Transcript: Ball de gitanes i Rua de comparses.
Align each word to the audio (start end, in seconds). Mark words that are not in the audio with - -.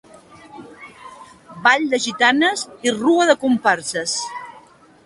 Ball 1.67 1.85
de 1.91 2.01
gitanes 2.07 2.65
i 2.89 2.97
Rua 2.99 3.31
de 3.33 3.39
comparses. 3.47 4.19